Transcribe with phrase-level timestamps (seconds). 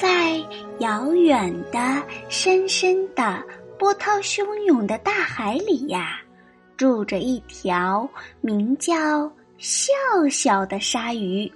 [0.00, 0.42] 在
[0.78, 3.44] 遥远的、深深的、
[3.78, 6.18] 波涛汹涌的大海里呀，
[6.74, 8.08] 住着一条
[8.40, 9.92] 名叫笑
[10.30, 11.52] 笑的鲨鱼。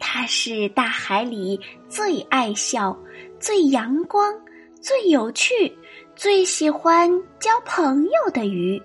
[0.00, 2.98] 它是大海里最爱笑、
[3.38, 4.34] 最阳光、
[4.80, 5.72] 最有趣、
[6.16, 7.08] 最喜欢
[7.38, 8.82] 交朋友的鱼，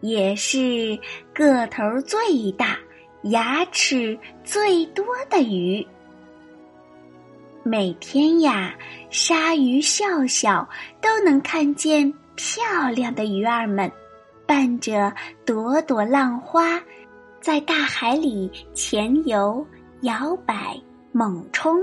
[0.00, 0.98] 也是
[1.34, 2.78] 个头最大、
[3.24, 5.86] 牙齿最多的鱼。
[7.66, 8.74] 每天呀，
[9.08, 10.68] 鲨鱼笑笑
[11.00, 13.90] 都能看见漂亮的鱼儿们，
[14.46, 15.10] 伴着
[15.46, 16.78] 朵朵浪花，
[17.40, 19.66] 在大海里潜游、
[20.02, 20.78] 摇摆、
[21.10, 21.80] 猛冲。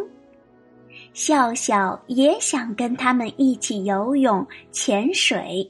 [1.13, 5.67] 笑笑也想跟他们一起游泳、潜水。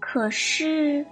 [0.00, 1.04] 可是，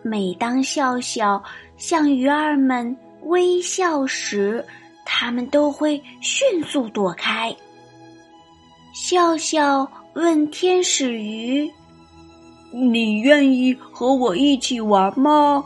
[0.00, 1.42] 每当笑笑
[1.76, 4.64] 向鱼儿们微笑时，
[5.04, 7.54] 他们都会迅速躲开。
[8.92, 11.70] 笑笑问天使鱼
[12.70, 15.64] ：“你愿意和我一起玩吗？”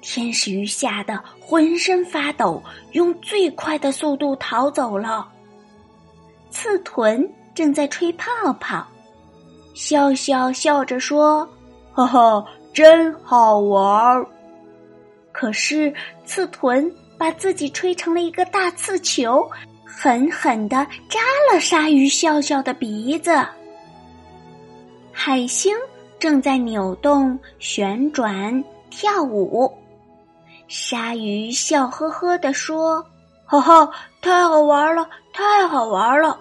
[0.00, 5.28] 天使鱼吓得浑身发抖，用最快的速度逃走了。
[6.50, 8.24] 刺豚正在吹泡
[8.60, 8.86] 泡，
[9.74, 11.46] 笑笑笑着说
[11.92, 14.26] ：“哈哈，真好玩儿。”
[15.32, 15.92] 可是
[16.24, 16.90] 刺豚。
[17.18, 19.50] 把自己吹成了一个大刺球，
[19.84, 21.18] 狠狠的扎
[21.52, 23.44] 了鲨鱼笑笑的鼻子。
[25.12, 25.76] 海星
[26.18, 29.70] 正在扭动、旋转、跳舞，
[30.68, 33.04] 鲨鱼笑呵呵地说
[33.44, 33.90] ：“哈哈，
[34.22, 36.38] 太好玩了，太好玩了。”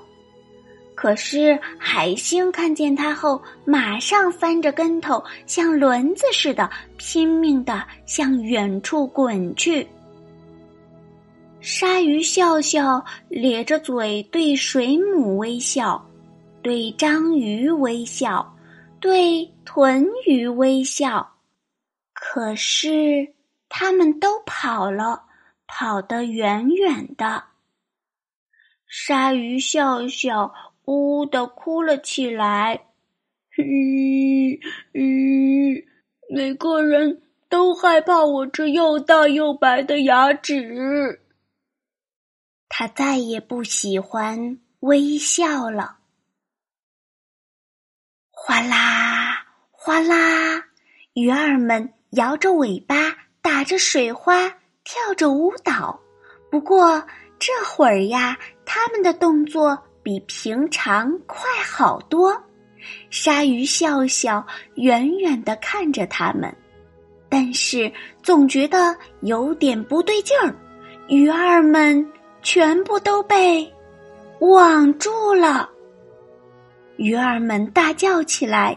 [0.93, 9.87] 可是海星看见它后，马上翻着跟头，像轮子似的，拼命的向远处滚去。
[11.59, 16.07] 鲨鱼笑笑咧着嘴对水母微笑，
[16.61, 18.55] 对章鱼微笑，
[18.99, 21.35] 对豚鱼微笑。
[22.13, 23.33] 可是
[23.69, 25.23] 他们都跑了，
[25.67, 27.43] 跑得远远的。
[28.87, 30.53] 鲨鱼笑笑
[30.85, 32.85] 呜呜的哭了起来，
[33.49, 34.59] 吁
[34.93, 35.85] 吁，
[36.29, 41.21] 每个人都害怕我这又大又白的牙齿。
[42.79, 45.97] 他再也不喜欢微笑了。
[48.29, 50.63] 哗啦哗啦，
[51.13, 54.47] 鱼儿们摇着尾巴，打着水花，
[54.83, 55.99] 跳着舞蹈。
[56.51, 57.03] 不过
[57.39, 62.43] 这会儿呀，他们的动作比平常快好多。
[63.09, 64.45] 鲨鱼笑笑，
[64.75, 66.55] 远远的看着他们，
[67.27, 70.55] 但是总觉得有点不对劲儿。
[71.07, 72.07] 鱼儿们。
[72.49, 73.69] 全部都被
[74.39, 75.69] 网住了，
[76.95, 78.73] 鱼儿们大叫起来：“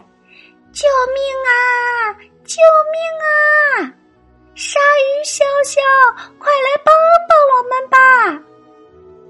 [0.73, 2.19] 救命啊！
[2.43, 2.57] 救
[2.91, 3.95] 命啊！
[4.55, 5.79] 鲨鱼笑笑，
[6.37, 6.93] 快来帮
[7.29, 8.43] 帮我们吧！”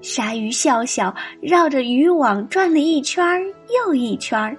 [0.02, 3.24] 鲨鱼笑笑绕着渔网转了一圈
[3.72, 4.58] 又一圈，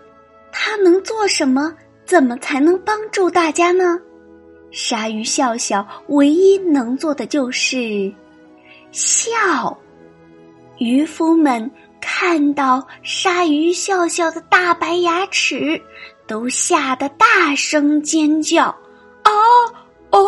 [0.50, 1.76] 它能做什么？
[2.06, 4.00] 怎么才能帮助大家呢？
[4.72, 8.10] 鲨鱼笑笑唯一能做的就是
[8.94, 9.78] 笑。
[10.78, 15.82] 渔夫们看到鲨鱼笑笑的大白牙齿，
[16.28, 18.66] 都吓得大声尖叫
[19.24, 19.32] ：“啊
[20.12, 20.28] 哦！”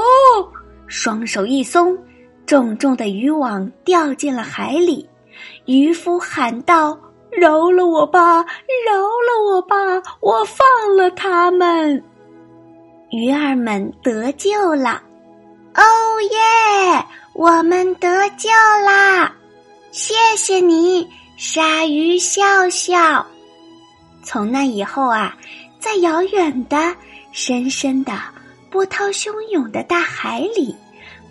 [0.88, 1.98] 双手一松，
[2.46, 5.08] 重重的渔网掉进了海里。
[5.66, 6.98] 渔夫喊道
[7.32, 8.38] ：“饶了我吧，
[8.88, 9.76] 饶了我吧，
[10.22, 12.04] 我放了他们。”
[13.12, 15.02] 鱼儿们得救了，
[15.76, 15.84] 哦
[16.22, 17.06] 耶！
[17.36, 18.50] 我们得救
[18.86, 19.30] 啦！
[19.92, 21.06] 谢谢你，
[21.36, 23.26] 鲨鱼笑笑。
[24.24, 25.36] 从那以后啊，
[25.78, 26.96] 在遥远的、
[27.34, 28.14] 深深的、
[28.72, 30.74] 波涛汹涌的大海里，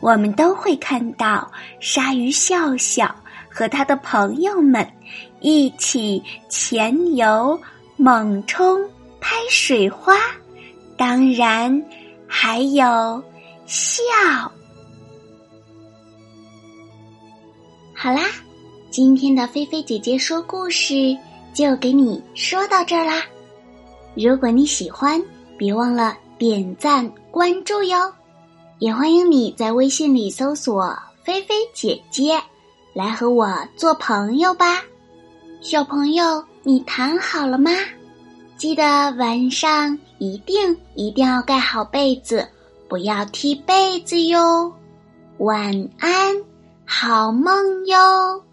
[0.01, 3.17] 我们都会看到鲨鱼笑笑
[3.49, 4.87] 和他的朋友们
[5.41, 7.59] 一起潜游、
[7.97, 8.79] 猛冲、
[9.23, 10.19] 拍水花，
[10.99, 11.83] 当然
[12.29, 13.25] 还有
[13.65, 14.03] 笑。
[18.05, 18.21] 好啦。
[18.91, 21.17] 今天的菲菲姐姐说故事
[21.55, 23.23] 就给你说到这儿啦。
[24.15, 25.19] 如果你喜欢，
[25.57, 28.13] 别忘了点赞关注哟。
[28.79, 32.39] 也欢迎你在微信里搜索“菲菲姐姐”，
[32.93, 34.83] 来和我做朋友吧。
[35.63, 37.71] 小朋友，你躺好了吗？
[38.59, 42.47] 记得晚上一定一定要盖好被子，
[42.87, 44.71] 不要踢被子哟。
[45.39, 46.37] 晚安，
[46.87, 48.45] 好梦哟。